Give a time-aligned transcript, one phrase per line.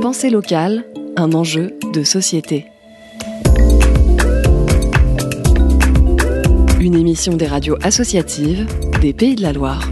[0.00, 0.84] Pensée locale,
[1.16, 2.66] un enjeu de société.
[6.78, 8.66] Une émission des radios associatives
[9.00, 9.90] des Pays de la Loire.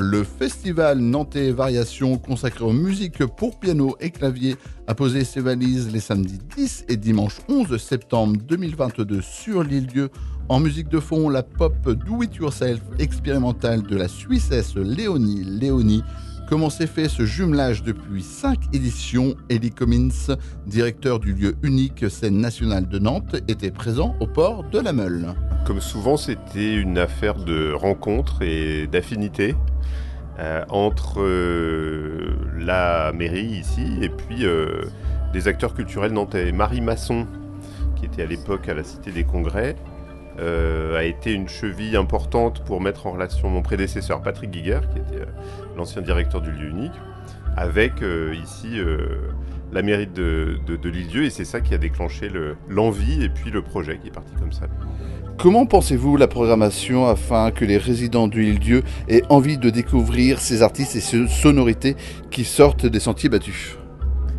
[0.00, 4.56] Le festival Nantais Variations consacré aux musiques pour piano et clavier
[4.88, 10.10] a posé ses valises les samedis 10 et dimanche 11 septembre 2022 sur l'île Dieu
[10.48, 16.04] en musique de fond, la pop Do It Yourself expérimentale de la Suissesse Léonie Léonie.
[16.46, 19.34] Comment s'est fait ce jumelage depuis 5 éditions?
[19.50, 20.36] Elie Cummins,
[20.66, 25.34] directeur du lieu unique scène nationale de Nantes, était présent au port de la Meule.
[25.66, 29.54] Comme souvent, c'était une affaire de rencontre et d'affinité
[30.38, 34.82] euh, entre euh, la mairie ici et puis euh,
[35.32, 36.52] des acteurs culturels nantais.
[36.52, 37.26] Marie Masson,
[37.96, 39.76] qui était à l'époque à la Cité des Congrès,
[40.40, 44.98] euh, a été une cheville importante pour mettre en relation mon prédécesseur Patrick Guiguer, qui
[44.98, 46.92] était euh, l'ancien directeur du lieu unique,
[47.56, 48.78] avec euh, ici
[49.72, 52.30] la mairie de, de, l'île-dieu, et c'est ça qui a déclenché
[52.68, 54.66] l'envie et puis le projet qui est parti comme ça.
[55.38, 60.62] Comment pensez-vous la programmation afin que les résidents de l'île-dieu aient envie de découvrir ces
[60.62, 61.96] artistes et ces sonorités
[62.30, 63.76] qui sortent des sentiers battus?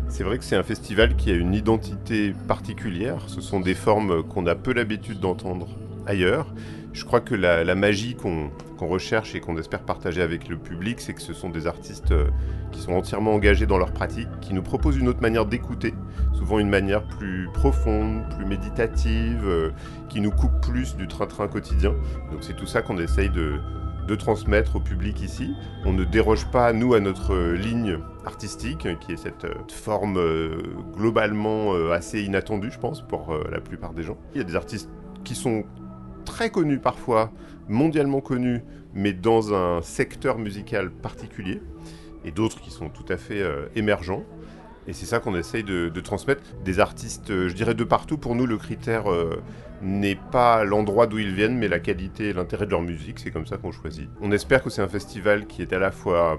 [0.08, 3.24] C'est vrai que c'est un festival qui a une identité particulière.
[3.26, 5.68] Ce sont des formes qu'on a peu l'habitude d'entendre
[6.06, 6.52] ailleurs.
[6.96, 11.12] Je crois que la, magie qu'on recherche et qu'on espère partager avec le public, c'est
[11.12, 12.28] que ce sont des artistes euh,
[12.72, 15.92] qui sont entièrement engagés dans leur pratique, qui nous proposent une autre manière d'écouter,
[16.32, 19.72] souvent une manière plus profonde, plus méditative, euh,
[20.08, 21.90] qui nous coupe plus du train-train quotidien.
[22.30, 23.60] Donc c'est tout ça qu'on essaye de,
[24.18, 25.52] transmettre au public ici.
[25.84, 30.62] On ne déroge pas, nous, à notre ligne artistique, qui est cette forme euh,
[30.96, 34.16] globalement assez inattendue, je pense, pour la plupart des gens.
[34.32, 34.88] Il y a des artistes
[35.24, 35.64] qui sont
[36.36, 37.32] très connus parfois,
[37.66, 38.60] mondialement connus,
[38.92, 41.62] mais dans un secteur musical particulier,
[42.26, 44.22] et d'autres qui sont tout à fait euh, émergents.
[44.86, 46.42] Et c'est ça qu'on essaye de, transmettre.
[46.62, 49.42] Des artistes, euh, je dirais de partout, pour nous le critère euh,
[49.80, 53.30] n'est pas l'endroit d'où ils viennent, mais la qualité et l'intérêt de leur musique, c'est
[53.30, 54.10] comme ça qu'on choisit.
[54.20, 56.38] On espère que c'est un festival qui est à la fois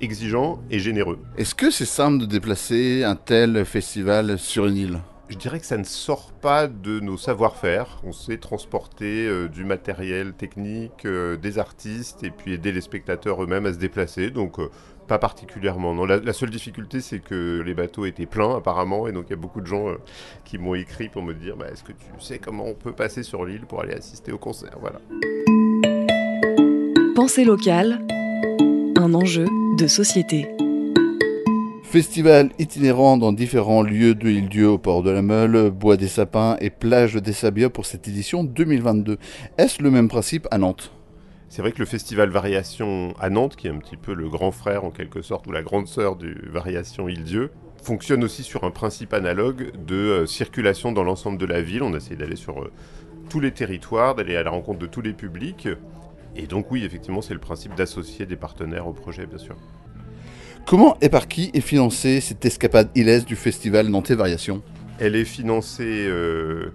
[0.00, 1.18] exigeant et généreux.
[1.36, 4.98] Est-ce que c'est simple de déplacer un tel festival sur une île?
[5.28, 8.00] Je dirais que ça ne sort pas de nos savoir-faire.
[8.04, 13.42] On sait transporter euh, du matériel technique, euh, des artistes et puis aider les spectateurs
[13.42, 14.30] eux-mêmes à se déplacer.
[14.30, 14.70] Donc euh,
[15.08, 15.94] pas particulièrement.
[16.04, 19.40] La, seule difficulté, c'est que les bateaux étaient pleins apparemment, et donc il y a
[19.40, 19.94] beaucoup de gens
[20.44, 23.22] qui m'ont écrit pour me dire bah, est-ce que tu sais comment on peut passer
[23.22, 24.76] sur l'île pour aller assister au concert?
[24.80, 25.00] Voilà.
[27.14, 28.04] Pensée locale,
[28.96, 29.46] un enjeu
[29.78, 30.48] de société.
[31.96, 36.58] Festival itinérant dans différents lieux de l'île-dieu au port de la Meule, Bois des Sapins
[36.60, 39.16] et Plage des Sabias pour cette édition 2022.
[39.56, 40.92] Est-ce le même principe à Nantes?
[41.48, 44.50] C'est vrai que le festival Variation à Nantes, qui est un petit peu le grand
[44.50, 47.50] frère en quelque sorte, ou la grande sœur du Variation Île-Dieu,
[47.82, 51.82] fonctionne aussi sur un principe analogue de euh, circulation dans l'ensemble de la ville.
[51.82, 52.70] On essaie d'aller sur euh,
[53.30, 55.66] tous les territoires, d'aller à la rencontre de tous les publics.
[56.34, 59.56] Et donc oui, effectivement, c'est le principe d'associer des partenaires au projet, bien sûr.
[60.66, 64.64] Comment et par qui est financée cette escapade ilaise du festival Nantais Variation
[64.98, 66.72] Elle est financée euh,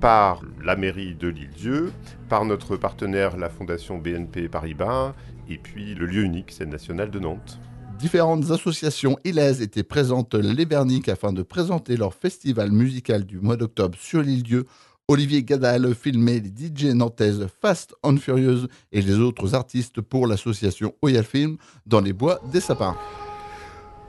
[0.00, 1.92] par la mairie de l'île-dieu,
[2.28, 5.12] par notre partenaire la fondation BNP Paribas
[5.50, 7.58] et puis le lieu unique, scène nationale de Nantes.
[7.98, 13.56] Différentes associations ilaises étaient présentes les Berniques afin de présenter leur festival musical du mois
[13.56, 14.66] d'octobre sur l'île-dieu
[15.08, 20.94] Olivier Gadal filmait les DJ nantaises Fast and Furious et les autres artistes pour l'association
[21.00, 22.96] Oyal Film dans les bois des sapins.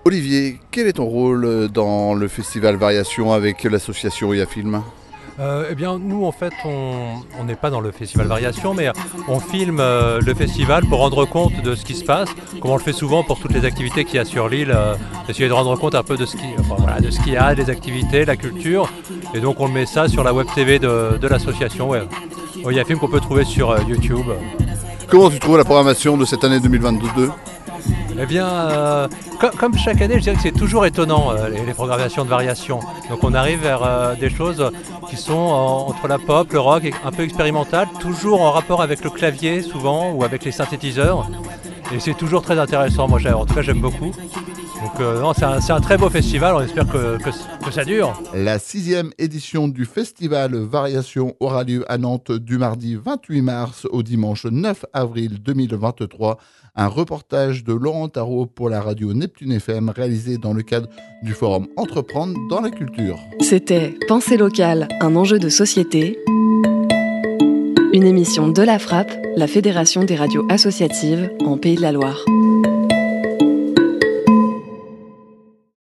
[0.06, 4.82] Olivier, quel est ton rôle dans le festival Variation avec l'association Oyal Film?
[5.40, 8.90] Euh, eh bien, nous, en fait, on n'est pas dans le festival Variation, mais
[9.28, 12.78] on filme euh, le festival pour rendre compte de ce qui se passe, comme on
[12.78, 14.96] le fait souvent pour toutes les activités qu'il y a sur l'île, euh,
[15.30, 18.92] essayer de rendre compte un peu de ce qu'il y a, des activités, la culture.
[19.34, 21.90] Et donc, on met ça sur la web TV de, l'association.
[21.90, 22.02] Ouais.
[22.56, 24.26] Il y a un film qu'on peut trouver sur YouTube.
[25.08, 27.30] Comment tu trouves la programmation de cette année 2022
[28.20, 29.08] eh bien, euh,
[29.60, 32.80] comme chaque année, je dirais que c'est toujours étonnant euh, les, programmations de variation.
[33.12, 34.72] Donc on arrive vers euh, des choses
[35.08, 39.12] qui sont entre la pop, le rock, un peu expérimental, toujours en rapport avec le
[39.12, 41.30] clavier souvent ou avec les synthétiseurs.
[41.94, 43.08] Et c'est toujours très intéressant.
[43.08, 44.12] Moi, en tout cas, j'aime beaucoup.
[44.82, 48.14] Donc c'est un, très beau festival, on espère que, que, ça dure.
[48.34, 54.04] La sixième édition du festival Variation aura lieu à Nantes du mardi 28 mars au
[54.04, 56.38] dimanche 9 avril 2023
[56.78, 60.88] un reportage de Laurent Tarot pour la radio Neptune FM réalisé dans le cadre
[61.24, 63.18] du forum Entreprendre dans la culture.
[63.42, 66.20] C'était Pensée locale, un enjeu de société.
[67.94, 72.24] Une émission de la Frappe, la Fédération des radios associatives en Pays de la Loire.